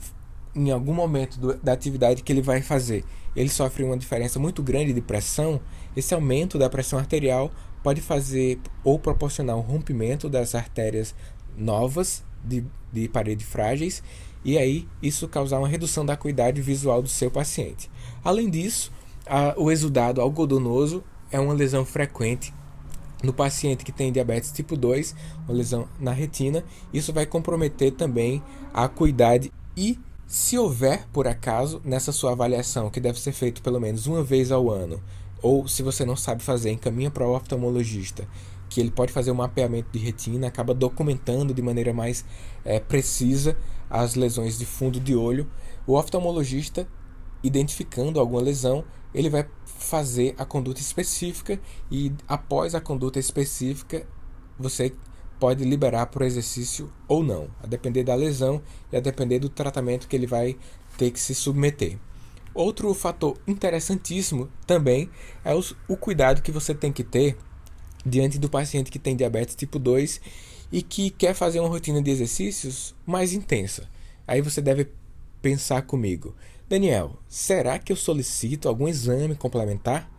em 0.55 0.73
algum 0.73 0.93
momento 0.93 1.39
do, 1.39 1.55
da 1.55 1.73
atividade 1.73 2.23
que 2.23 2.33
ele 2.33 2.43
vai 2.43 2.61
fazer, 2.61 3.05
ele 3.37 3.49
sofre 3.49 3.85
uma 3.85 3.97
diferença 3.97 4.41
muito 4.41 4.61
grande 4.63 4.93
de 4.93 5.01
pressão, 5.01 5.61
esse 5.97 6.13
aumento 6.13 6.59
da 6.59 6.69
pressão 6.69 6.99
arterial 6.99 7.53
pode 7.83 8.01
fazer 8.01 8.59
ou 8.83 8.99
proporcionar 8.99 9.57
um 9.57 9.61
rompimento 9.61 10.29
das 10.29 10.57
artérias 10.57 11.15
novas 11.57 12.25
de, 12.45 12.65
de 12.93 13.09
parede 13.09 13.45
frágeis 13.45 14.03
e 14.45 14.57
aí 14.57 14.89
isso 15.03 15.29
causar 15.29 15.59
uma 15.59 15.69
redução 15.69 16.05
da 16.05 16.13
acuidade 16.13 16.61
visual 16.61 17.03
do 17.03 17.09
seu 17.09 17.31
paciente. 17.31 17.91
Além 18.25 18.49
disso, 18.49 18.93
a, 19.27 19.55
o 19.57 19.71
exudado 19.71 20.21
algodonoso 20.21 21.03
é 21.31 21.39
uma 21.39 21.55
lesão 21.55 21.85
frequente 21.85 22.53
no 23.23 23.33
paciente 23.33 23.85
que 23.85 23.93
tem 23.93 24.13
diabetes 24.13 24.53
tipo 24.53 24.77
2, 24.77 25.15
uma 25.47 25.57
lesão 25.57 25.89
na 25.99 26.13
retina, 26.13 26.65
isso 26.93 27.13
vai 27.13 27.27
comprometer 27.27 27.93
também 27.93 28.43
a 28.73 28.85
acuidade 28.85 29.53
e 29.77 29.99
se 30.27 30.59
houver 30.59 31.07
por 31.13 31.27
acaso 31.27 31.81
nessa 31.85 32.13
sua 32.13 32.33
avaliação, 32.33 32.91
que 32.91 33.01
deve 33.01 33.19
ser 33.19 33.33
feito 33.33 33.63
pelo 33.63 33.81
menos 33.81 34.07
uma 34.07 34.23
vez 34.23 34.53
ao 34.53 34.71
ano, 34.71 35.03
ou 35.43 35.67
se 35.67 35.83
você 35.83 36.05
não 36.05 36.17
sabe 36.17 36.43
fazer, 36.43 36.71
encaminha 36.71 37.11
para 37.11 37.27
o 37.27 37.35
oftalmologista, 37.35 38.29
que 38.69 38.81
ele 38.81 38.91
pode 38.91 39.13
fazer 39.13 39.31
um 39.31 39.37
mapeamento 39.37 39.89
de 39.91 39.99
retina, 39.99 40.47
acaba 40.47 40.75
documentando 40.75 41.55
de 41.55 41.63
maneira 41.63 41.93
mais 41.93 42.25
é, 42.65 42.79
precisa 42.79 43.57
as 43.91 44.15
lesões 44.15 44.59
de 44.59 44.67
fundo 44.67 45.01
de 45.01 45.15
olho. 45.15 45.51
O 45.87 45.95
oftalmologista, 45.95 46.87
identificando 47.43 48.21
alguma 48.21 48.41
lesão, 48.41 48.85
ele 49.15 49.31
vai 49.31 49.47
fazer 49.65 50.35
a 50.39 50.45
conduta 50.45 50.81
específica 50.81 51.61
e 51.91 52.13
após 52.27 52.75
a 52.75 52.81
conduta 52.81 53.19
específica 53.19 54.07
você 54.59 54.93
pode 55.39 55.65
liberar 55.65 56.07
para 56.07 56.25
o 56.25 56.27
exercício 56.27 56.93
ou 57.07 57.23
não, 57.23 57.49
a 57.63 57.67
depender 57.67 58.03
da 58.03 58.15
lesão 58.15 58.61
e 58.93 58.97
a 58.97 59.01
depender 59.01 59.39
do 59.39 59.49
tratamento 59.49 60.09
que 60.09 60.17
ele 60.17 60.27
vai 60.27 60.57
ter 60.97 61.11
que 61.11 61.21
se 61.21 61.35
submeter. 61.35 61.97
Outro 62.53 62.93
fator 62.93 63.37
interessantíssimo 63.47 64.49
também 64.67 65.09
é 65.45 65.53
o 65.55 65.97
cuidado 65.97 66.43
que 66.43 66.51
você 66.51 66.75
tem 66.75 66.93
que 66.93 67.05
ter 67.05 67.37
diante 68.05 68.39
do 68.39 68.49
paciente 68.49 68.91
que 68.91 68.99
tem 68.99 69.17
diabetes 69.17 69.55
tipo 69.55 69.79
2 69.79 70.21
e 70.71 70.83
que 70.83 71.11
quer 71.11 71.35
fazer 71.35 71.61
uma 71.61 71.69
rotina 71.69 72.03
de 72.03 72.11
exercícios 72.11 72.95
mais 73.07 73.33
intensa. 73.33 73.89
Aí 74.27 74.41
você 74.41 74.61
deve 74.61 74.89
pensar 75.41 75.83
comigo: 75.83 76.35
Daniel, 76.69 77.19
será 77.29 77.79
que 77.79 77.93
eu 77.93 77.97
solicito 77.97 78.69
algum 78.69 78.89
exame 78.89 79.35
complementar? 79.35 80.11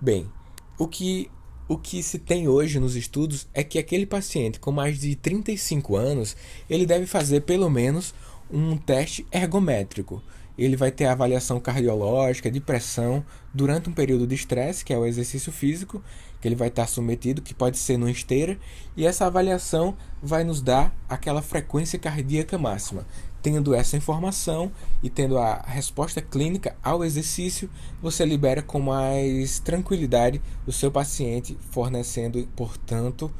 Bem, 0.00 0.30
o 0.78 0.86
que 0.86 1.30
o 1.68 1.76
que 1.76 2.02
se 2.02 2.18
tem 2.18 2.48
hoje 2.48 2.80
nos 2.80 2.96
estudos 2.96 3.46
é 3.52 3.62
que 3.62 3.78
aquele 3.78 4.06
paciente 4.06 4.58
com 4.58 4.72
mais 4.72 4.98
de 4.98 5.14
35 5.14 5.96
anos, 5.96 6.34
ele 6.68 6.86
deve 6.86 7.04
fazer 7.04 7.42
pelo 7.42 7.68
menos 7.68 8.14
um 8.50 8.74
teste 8.78 9.26
ergométrico. 9.30 10.22
Ele 10.56 10.76
vai 10.76 10.90
ter 10.90 11.04
avaliação 11.04 11.60
cardiológica, 11.60 12.50
de 12.50 12.58
pressão, 12.58 13.22
durante 13.52 13.90
um 13.90 13.92
período 13.92 14.26
de 14.26 14.34
estresse, 14.34 14.82
que 14.82 14.94
é 14.94 14.98
o 14.98 15.04
exercício 15.04 15.52
físico, 15.52 16.02
que 16.40 16.48
ele 16.48 16.54
vai 16.54 16.68
estar 16.68 16.86
submetido, 16.86 17.42
que 17.42 17.54
pode 17.54 17.78
ser 17.78 17.96
no 17.96 18.08
esteira, 18.08 18.58
e 18.96 19.06
essa 19.06 19.26
avaliação 19.26 19.96
vai 20.22 20.44
nos 20.44 20.60
dar 20.60 20.94
aquela 21.08 21.42
frequência 21.42 21.98
cardíaca 21.98 22.56
máxima. 22.56 23.06
Tendo 23.40 23.74
essa 23.74 23.96
informação 23.96 24.70
e 25.02 25.08
tendo 25.08 25.38
a 25.38 25.62
resposta 25.62 26.20
clínica 26.20 26.76
ao 26.82 27.04
exercício, 27.04 27.70
você 28.02 28.24
libera 28.24 28.62
com 28.62 28.80
mais 28.80 29.58
tranquilidade 29.60 30.42
o 30.66 30.72
seu 30.72 30.90
paciente, 30.90 31.56
fornecendo, 31.70 32.46
portanto, 32.56 33.32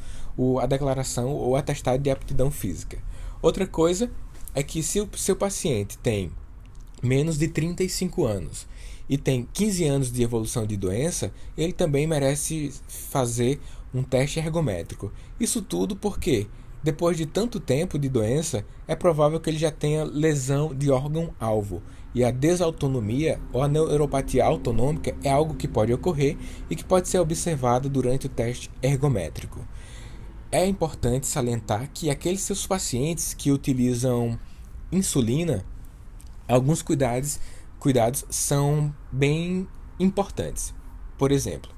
a 0.60 0.66
declaração 0.66 1.30
ou 1.30 1.56
atestado 1.56 2.02
de 2.02 2.10
aptidão 2.10 2.50
física. 2.50 2.98
Outra 3.42 3.66
coisa 3.66 4.10
é 4.54 4.62
que 4.62 4.82
se 4.82 5.00
o 5.00 5.08
seu 5.16 5.34
paciente 5.36 5.98
tem 5.98 6.30
menos 7.02 7.38
de 7.38 7.48
35 7.48 8.24
anos 8.24 8.66
e 9.08 9.16
tem 9.16 9.48
15 9.52 9.84
anos 9.84 10.12
de 10.12 10.22
evolução 10.22 10.66
de 10.66 10.76
doença, 10.76 11.32
ele 11.56 11.72
também 11.72 12.06
merece 12.06 12.72
fazer 12.86 13.58
um 13.92 14.02
teste 14.02 14.38
ergométrico. 14.38 15.10
Isso 15.40 15.62
tudo 15.62 15.96
porque 15.96 16.46
depois 16.82 17.16
de 17.16 17.26
tanto 17.26 17.58
tempo 17.58 17.98
de 17.98 18.08
doença, 18.08 18.64
é 18.86 18.94
provável 18.94 19.40
que 19.40 19.50
ele 19.50 19.58
já 19.58 19.70
tenha 19.70 20.04
lesão 20.04 20.72
de 20.74 20.90
órgão-alvo. 20.90 21.82
E 22.14 22.24
a 22.24 22.30
desautonomia 22.30 23.40
ou 23.52 23.62
a 23.62 23.68
neuropatia 23.68 24.44
autonômica 24.44 25.14
é 25.22 25.30
algo 25.30 25.54
que 25.54 25.68
pode 25.68 25.92
ocorrer 25.92 26.36
e 26.70 26.76
que 26.76 26.84
pode 26.84 27.08
ser 27.08 27.18
observado 27.18 27.88
durante 27.88 28.26
o 28.26 28.30
teste 28.30 28.70
ergométrico. 28.80 29.66
É 30.50 30.64
importante 30.66 31.26
salientar 31.26 31.90
que 31.92 32.10
aqueles 32.10 32.40
seus 32.40 32.66
pacientes 32.66 33.34
que 33.34 33.50
utilizam 33.50 34.38
insulina, 34.90 35.64
alguns 36.48 36.82
cuidados, 36.82 37.38
cuidados 37.78 38.24
são 38.30 38.94
bem 39.12 39.68
importantes. 40.00 40.74
Por 41.16 41.30
exemplo, 41.30 41.70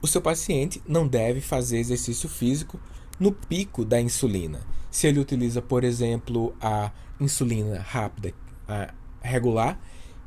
o 0.00 0.06
seu 0.06 0.20
paciente 0.20 0.82
não 0.86 1.06
deve 1.06 1.40
fazer 1.40 1.78
exercício 1.78 2.28
físico 2.28 2.80
no 3.18 3.32
pico 3.32 3.84
da 3.84 4.00
insulina. 4.00 4.60
Se 4.90 5.06
ele 5.06 5.20
utiliza, 5.20 5.62
por 5.62 5.84
exemplo, 5.84 6.54
a 6.60 6.90
insulina 7.20 7.80
rápida 7.80 8.34
a 8.68 8.92
regular, 9.20 9.80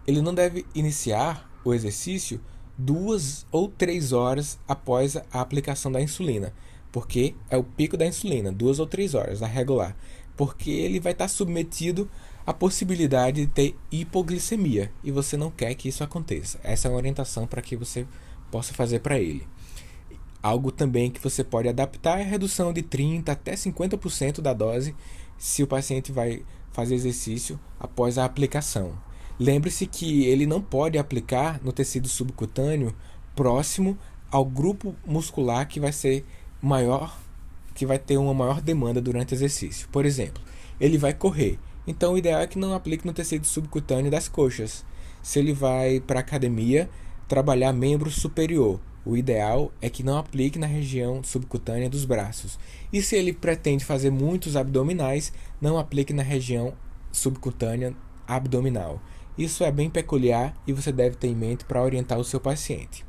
ele 0.07 0.21
não 0.21 0.33
deve 0.33 0.65
iniciar 0.73 1.49
o 1.63 1.73
exercício 1.73 2.39
duas 2.77 3.45
ou 3.51 3.67
três 3.67 4.11
horas 4.11 4.59
após 4.67 5.15
a 5.15 5.41
aplicação 5.41 5.91
da 5.91 6.01
insulina, 6.01 6.53
porque 6.91 7.35
é 7.49 7.57
o 7.57 7.63
pico 7.63 7.97
da 7.97 8.05
insulina, 8.05 8.51
duas 8.51 8.79
ou 8.79 8.87
três 8.87 9.13
horas, 9.13 9.41
a 9.41 9.47
regular, 9.47 9.95
porque 10.35 10.71
ele 10.71 10.99
vai 10.99 11.11
estar 11.11 11.27
submetido 11.27 12.09
à 12.45 12.53
possibilidade 12.53 13.45
de 13.45 13.47
ter 13.47 13.75
hipoglicemia 13.91 14.91
e 15.03 15.11
você 15.11 15.35
não 15.35 15.49
quer 15.49 15.73
que 15.75 15.89
isso 15.89 16.03
aconteça. 16.03 16.59
Essa 16.63 16.87
é 16.87 16.91
uma 16.91 16.97
orientação 16.97 17.47
para 17.47 17.61
que 17.61 17.75
você 17.75 18.05
possa 18.51 18.73
fazer 18.73 18.99
para 18.99 19.19
ele. 19.19 19.47
Algo 20.41 20.71
também 20.71 21.09
que 21.09 21.19
você 21.19 21.43
pode 21.43 21.67
adaptar 21.67 22.19
é 22.19 22.21
a 22.21 22.27
redução 22.27 22.71
de 22.71 22.83
30% 22.83 23.29
até 23.29 23.53
50% 23.53 24.41
da 24.41 24.53
dose 24.53 24.95
se 25.37 25.63
o 25.63 25.67
paciente 25.67 26.11
vai 26.11 26.43
fazer 26.71 26.93
exercício 26.93 27.59
após 27.79 28.17
a 28.17 28.25
aplicação. 28.25 28.93
Lembre-se 29.39 29.87
que 29.87 30.25
ele 30.25 30.45
não 30.45 30.61
pode 30.61 30.97
aplicar 30.97 31.59
no 31.63 31.73
tecido 31.73 32.07
subcutâneo 32.07 32.95
próximo 33.35 33.97
ao 34.31 34.45
grupo 34.45 34.95
muscular 35.05 35.67
que 35.67 35.79
vai 35.79 35.91
ser 35.91 36.25
maior, 36.61 37.17
que 37.73 37.85
vai 37.85 37.97
ter 37.97 38.17
uma 38.17 38.33
maior 38.33 38.61
demanda 38.61 39.01
durante 39.01 39.33
o 39.33 39.35
exercício. 39.35 39.87
Por 39.89 40.05
exemplo, 40.05 40.43
ele 40.79 40.97
vai 40.97 41.13
correr, 41.13 41.59
então 41.87 42.13
o 42.13 42.17
ideal 42.17 42.41
é 42.41 42.47
que 42.47 42.59
não 42.59 42.73
aplique 42.73 43.05
no 43.05 43.13
tecido 43.13 43.45
subcutâneo 43.45 44.11
das 44.11 44.27
coxas. 44.27 44.85
Se 45.21 45.39
ele 45.39 45.53
vai 45.53 45.99
para 45.99 46.19
academia, 46.19 46.89
trabalhar 47.27 47.73
membro 47.73 48.09
superior, 48.09 48.79
o 49.05 49.15
ideal 49.15 49.71
é 49.81 49.89
que 49.89 50.03
não 50.03 50.17
aplique 50.17 50.57
na 50.57 50.65
região 50.65 51.23
subcutânea 51.23 51.89
dos 51.89 52.05
braços. 52.05 52.57
E 52.91 53.01
se 53.01 53.15
ele 53.15 53.33
pretende 53.33 53.85
fazer 53.85 54.09
muitos 54.09 54.55
abdominais, 54.55 55.31
não 55.61 55.77
aplique 55.77 56.11
na 56.11 56.23
região 56.23 56.73
subcutânea 57.11 57.93
abdominal. 58.27 58.99
Isso 59.37 59.63
é 59.63 59.71
bem 59.71 59.89
peculiar 59.89 60.55
e 60.65 60.73
você 60.73 60.91
deve 60.91 61.17
ter 61.17 61.27
em 61.27 61.35
mente 61.35 61.65
para 61.65 61.83
orientar 61.83 62.17
o 62.17 62.23
seu 62.23 62.39
paciente. 62.39 63.05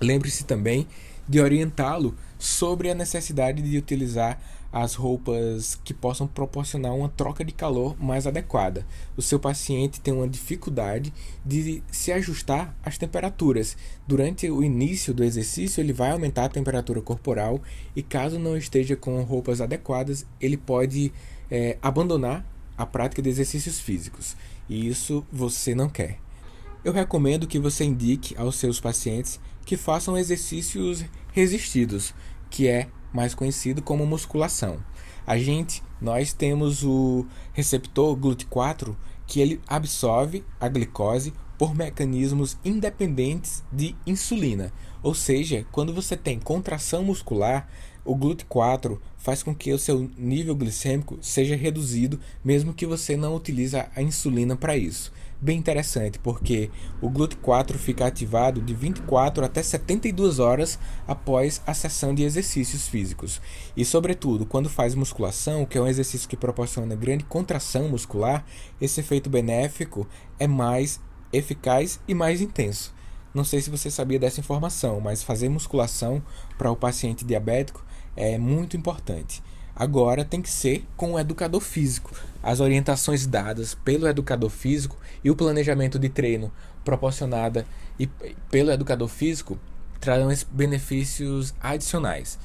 Lembre-se 0.00 0.44
também 0.44 0.86
de 1.28 1.40
orientá-lo 1.40 2.14
sobre 2.38 2.90
a 2.90 2.94
necessidade 2.94 3.60
de 3.60 3.76
utilizar 3.76 4.40
as 4.72 4.94
roupas 4.94 5.80
que 5.82 5.94
possam 5.94 6.26
proporcionar 6.26 6.94
uma 6.94 7.08
troca 7.08 7.44
de 7.44 7.52
calor 7.52 7.96
mais 7.98 8.26
adequada. 8.26 8.86
O 9.16 9.22
seu 9.22 9.40
paciente 9.40 10.00
tem 10.00 10.12
uma 10.12 10.28
dificuldade 10.28 11.12
de 11.44 11.82
se 11.90 12.12
ajustar 12.12 12.76
às 12.82 12.98
temperaturas. 12.98 13.76
Durante 14.06 14.50
o 14.50 14.62
início 14.62 15.14
do 15.14 15.24
exercício, 15.24 15.80
ele 15.80 15.92
vai 15.92 16.10
aumentar 16.10 16.44
a 16.44 16.50
temperatura 16.50 17.00
corporal 17.00 17.62
e, 17.96 18.02
caso 18.02 18.38
não 18.38 18.56
esteja 18.56 18.94
com 18.94 19.22
roupas 19.22 19.60
adequadas, 19.60 20.26
ele 20.40 20.56
pode 20.56 21.12
é, 21.50 21.78
abandonar 21.80 22.44
a 22.76 22.84
prática 22.84 23.22
de 23.22 23.30
exercícios 23.30 23.80
físicos. 23.80 24.36
E 24.68 24.86
isso 24.86 25.26
você 25.32 25.74
não 25.74 25.88
quer. 25.88 26.18
Eu 26.84 26.92
recomendo 26.92 27.46
que 27.46 27.58
você 27.58 27.84
indique 27.84 28.36
aos 28.36 28.56
seus 28.56 28.78
pacientes 28.78 29.40
que 29.64 29.76
façam 29.76 30.16
exercícios 30.16 31.04
resistidos, 31.32 32.14
que 32.50 32.68
é 32.68 32.88
mais 33.12 33.34
conhecido 33.34 33.82
como 33.82 34.06
musculação. 34.06 34.78
A 35.26 35.36
gente, 35.36 35.82
nós 36.00 36.32
temos 36.32 36.82
o 36.84 37.26
receptor 37.52 38.16
GLUT4 38.16 38.96
que 39.26 39.40
ele 39.40 39.60
absorve 39.66 40.44
a 40.58 40.68
glicose 40.68 41.34
por 41.58 41.74
mecanismos 41.74 42.56
independentes 42.64 43.62
de 43.70 43.94
insulina. 44.06 44.72
Ou 45.02 45.14
seja, 45.14 45.66
quando 45.70 45.92
você 45.92 46.16
tem 46.16 46.38
contração 46.38 47.04
muscular, 47.04 47.68
O 48.08 48.16
GLUT4 48.16 48.98
faz 49.18 49.42
com 49.42 49.54
que 49.54 49.70
o 49.70 49.78
seu 49.78 50.10
nível 50.16 50.56
glicêmico 50.56 51.18
seja 51.20 51.54
reduzido, 51.54 52.18
mesmo 52.42 52.72
que 52.72 52.86
você 52.86 53.18
não 53.18 53.36
utilize 53.36 53.76
a 53.76 54.00
insulina 54.00 54.56
para 54.56 54.78
isso. 54.78 55.12
Bem 55.40 55.56
interessante, 55.56 56.18
porque 56.18 56.68
o 57.00 57.08
GLUT4 57.08 57.74
fica 57.74 58.04
ativado 58.04 58.60
de 58.60 58.74
24 58.74 59.44
até 59.44 59.62
72 59.62 60.40
horas 60.40 60.80
após 61.06 61.62
a 61.64 61.72
sessão 61.72 62.12
de 62.12 62.24
exercícios 62.24 62.88
físicos. 62.88 63.40
E, 63.76 63.84
sobretudo, 63.84 64.44
quando 64.44 64.68
faz 64.68 64.96
musculação, 64.96 65.64
que 65.64 65.78
é 65.78 65.80
um 65.80 65.86
exercício 65.86 66.28
que 66.28 66.36
proporciona 66.36 66.96
grande 66.96 67.22
contração 67.22 67.88
muscular, 67.88 68.44
esse 68.80 68.98
efeito 68.98 69.30
benéfico 69.30 70.08
é 70.40 70.48
mais 70.48 71.00
eficaz 71.32 72.00
e 72.08 72.14
mais 72.14 72.40
intenso. 72.40 72.92
Não 73.32 73.44
sei 73.44 73.60
se 73.60 73.70
você 73.70 73.92
sabia 73.92 74.18
dessa 74.18 74.40
informação, 74.40 75.00
mas 75.00 75.22
fazer 75.22 75.48
musculação 75.48 76.20
para 76.56 76.72
o 76.72 76.76
paciente 76.76 77.24
diabético 77.24 77.84
é 78.16 78.36
muito 78.38 78.76
importante. 78.76 79.40
Agora 79.78 80.24
tem 80.24 80.42
que 80.42 80.50
ser 80.50 80.84
com 80.96 81.12
o 81.12 81.18
educador 81.20 81.60
físico. 81.60 82.10
As 82.42 82.58
orientações 82.58 83.28
dadas 83.28 83.76
pelo 83.76 84.08
educador 84.08 84.50
físico 84.50 84.96
e 85.22 85.30
o 85.30 85.36
planejamento 85.36 86.00
de 86.00 86.08
treino 86.08 86.50
proporcionada 86.84 87.64
e 87.96 88.08
pelo 88.50 88.72
educador 88.72 89.06
físico 89.06 89.56
trarão 90.00 90.30
benefícios 90.50 91.54
adicionais. 91.60 92.40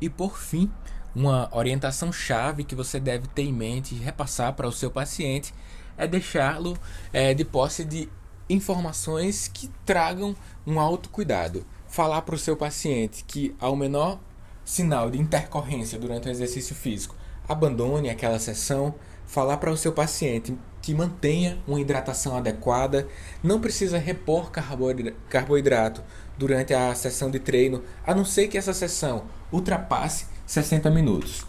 E 0.00 0.10
por 0.10 0.36
fim, 0.36 0.68
uma 1.14 1.48
orientação 1.56 2.12
chave 2.12 2.64
que 2.64 2.74
você 2.74 2.98
deve 2.98 3.28
ter 3.28 3.42
em 3.42 3.52
mente 3.52 3.94
e 3.94 3.98
repassar 3.98 4.52
para 4.54 4.66
o 4.66 4.72
seu 4.72 4.90
paciente 4.90 5.54
é 5.96 6.08
deixá-lo 6.08 6.76
é, 7.12 7.32
de 7.32 7.44
posse 7.44 7.84
de 7.84 8.08
informações 8.50 9.46
que 9.46 9.70
tragam 9.86 10.34
um 10.66 10.80
autocuidado. 10.80 11.64
Falar 11.86 12.22
para 12.22 12.34
o 12.34 12.38
seu 12.38 12.56
paciente 12.56 13.22
que 13.22 13.54
ao 13.60 13.76
menor 13.76 14.18
sinal 14.64 15.10
de 15.10 15.18
intercorrência 15.18 15.98
durante 15.98 16.28
o 16.28 16.30
exercício 16.30 16.74
físico, 16.74 17.16
abandone 17.48 18.10
aquela 18.10 18.38
sessão, 18.38 18.94
falar 19.26 19.56
para 19.56 19.70
o 19.70 19.76
seu 19.76 19.92
paciente 19.92 20.56
que 20.80 20.94
mantenha 20.94 21.58
uma 21.66 21.80
hidratação 21.80 22.36
adequada, 22.36 23.06
não 23.42 23.60
precisa 23.60 23.98
repor 23.98 24.50
carboidrato 25.28 26.02
durante 26.36 26.74
a 26.74 26.94
sessão 26.94 27.30
de 27.30 27.38
treino, 27.38 27.82
a 28.04 28.14
não 28.14 28.24
ser 28.24 28.48
que 28.48 28.58
essa 28.58 28.72
sessão 28.72 29.24
ultrapasse 29.52 30.26
60 30.46 30.90
minutos. 30.90 31.46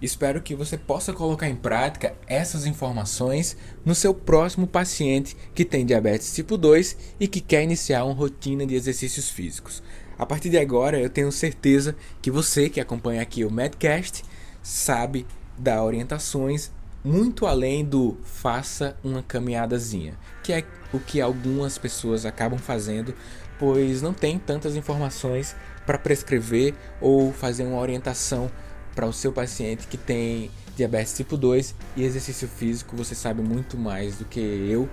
Espero 0.00 0.40
que 0.40 0.54
você 0.54 0.76
possa 0.76 1.12
colocar 1.12 1.48
em 1.48 1.56
prática 1.56 2.14
essas 2.28 2.66
informações 2.66 3.56
no 3.84 3.96
seu 3.96 4.14
próximo 4.14 4.64
paciente 4.64 5.36
que 5.52 5.64
tem 5.64 5.84
diabetes 5.84 6.32
tipo 6.32 6.56
2 6.56 6.96
e 7.18 7.26
que 7.26 7.40
quer 7.40 7.64
iniciar 7.64 8.04
uma 8.04 8.14
rotina 8.14 8.64
de 8.64 8.76
exercícios 8.76 9.28
físicos. 9.28 9.82
A 10.18 10.26
partir 10.26 10.50
de 10.50 10.58
agora, 10.58 10.98
eu 10.98 11.08
tenho 11.08 11.30
certeza 11.30 11.94
que 12.20 12.28
você 12.28 12.68
que 12.68 12.80
acompanha 12.80 13.22
aqui 13.22 13.44
o 13.44 13.50
Medcast 13.50 14.24
sabe 14.60 15.24
dar 15.56 15.84
orientações 15.84 16.72
muito 17.04 17.46
além 17.46 17.84
do 17.84 18.18
faça 18.24 18.96
uma 19.04 19.22
caminhadazinha, 19.22 20.18
que 20.42 20.52
é 20.52 20.64
o 20.92 20.98
que 20.98 21.20
algumas 21.20 21.78
pessoas 21.78 22.26
acabam 22.26 22.58
fazendo, 22.58 23.14
pois 23.60 24.02
não 24.02 24.12
tem 24.12 24.40
tantas 24.40 24.74
informações 24.74 25.54
para 25.86 25.96
prescrever 25.96 26.74
ou 27.00 27.32
fazer 27.32 27.62
uma 27.62 27.78
orientação 27.78 28.50
para 28.96 29.06
o 29.06 29.12
seu 29.12 29.32
paciente 29.32 29.86
que 29.86 29.96
tem 29.96 30.50
diabetes 30.76 31.16
tipo 31.16 31.36
2 31.36 31.74
e 31.96 32.02
exercício 32.02 32.48
físico, 32.48 32.96
você 32.96 33.14
sabe 33.14 33.40
muito 33.40 33.76
mais 33.78 34.16
do 34.16 34.24
que 34.24 34.40
eu, 34.40 34.88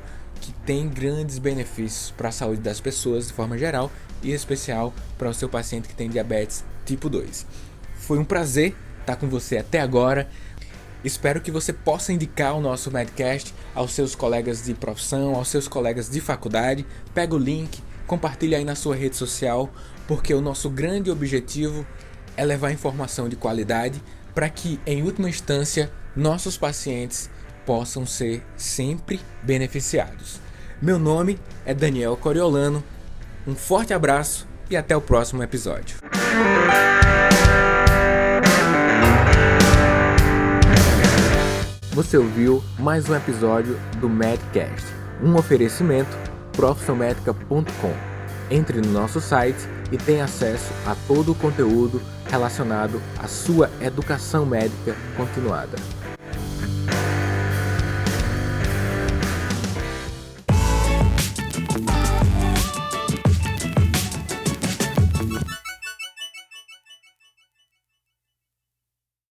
que 0.46 0.54
tem 0.66 0.88
grandes 0.88 1.40
benefícios 1.40 2.12
para 2.12 2.30
a 2.30 2.32
saúde 2.32 2.62
das 2.62 2.80
pessoas 2.80 3.28
de 3.28 3.34
forma 3.34 3.58
geral 3.58 3.92
e 4.22 4.32
especial 4.32 4.94
para 5.18 5.30
o 5.30 5.34
seu 5.34 5.50
paciente 5.50 5.88
que 5.88 5.96
tem 5.96 6.08
diabetes 6.08 6.64
tipo 6.86 7.10
2. 7.10 7.48
Foi 7.96 8.20
um 8.20 8.24
prazer 8.24 8.76
estar 9.00 9.16
com 9.16 9.28
você 9.28 9.58
até 9.58 9.80
agora. 9.80 10.30
Espero 11.04 11.42
que 11.42 11.52
você 11.52 11.74
possa 11.74 12.14
indicar 12.14 12.56
o 12.56 12.62
nosso 12.62 12.92
Medcast 12.92 13.54
aos 13.74 13.92
seus 13.94 14.14
colegas 14.14 14.64
de 14.64 14.76
profissão, 14.76 15.34
aos 15.34 15.48
seus 15.48 15.68
colegas 15.68 16.10
de 16.10 16.22
faculdade. 16.22 16.86
Pega 17.12 17.34
o 17.34 17.40
link, 17.40 17.82
compartilha 18.06 18.60
aí 18.60 18.66
na 18.66 18.76
sua 18.76 18.96
rede 18.96 19.16
social, 19.16 19.72
porque 20.08 20.34
o 20.34 20.42
nosso 20.42 20.70
grande 20.70 21.10
objetivo 21.10 21.86
é 22.38 22.46
levar 22.46 22.72
informação 22.72 23.28
de 23.28 23.36
qualidade 23.36 24.02
para 24.36 24.48
que, 24.48 24.80
em 24.86 25.02
última 25.02 25.30
instância, 25.30 25.92
nossos 26.16 26.56
pacientes 26.56 27.32
possam 27.66 28.06
ser 28.06 28.44
sempre 28.56 29.20
beneficiados. 29.42 30.45
Meu 30.86 31.00
nome 31.00 31.40
é 31.66 31.74
Daniel 31.74 32.16
Coriolano 32.16 32.84
um 33.48 33.56
forte 33.56 33.92
abraço 33.92 34.48
e 34.70 34.78
até 34.78 34.96
o 34.96 35.02
próximo 35.02 35.42
episódio. 35.42 35.98
Você 41.92 42.16
ouviu 42.20 42.64
mais 42.78 43.10
um 43.10 43.16
episódio 43.16 43.80
do 44.00 44.08
Medcast, 44.08 44.86
um 45.24 45.36
oferecimento 45.36 46.16
profissionmedica.com. 46.52 47.94
Entre 48.52 48.80
no 48.80 48.92
nosso 48.92 49.20
site 49.20 49.68
e 49.92 49.98
tenha 49.98 50.26
acesso 50.26 50.72
a 50.86 50.96
todo 51.08 51.32
o 51.32 51.36
conteúdo 51.36 52.00
relacionado 52.30 53.02
à 53.18 53.28
sua 53.28 53.72
educação 53.82 54.46
médica 54.46 54.96
continuada. 55.18 55.78